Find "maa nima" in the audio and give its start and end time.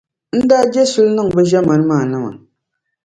1.89-2.31